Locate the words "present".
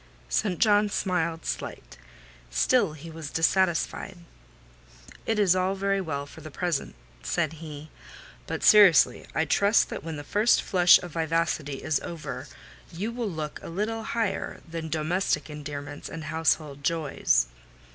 6.49-6.95